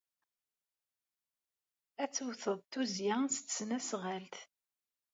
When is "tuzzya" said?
2.71-3.15